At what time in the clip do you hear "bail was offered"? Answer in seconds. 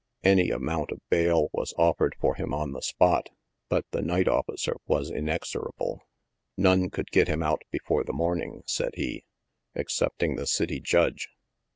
1.11-2.15